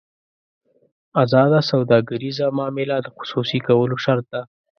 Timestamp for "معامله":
2.57-2.95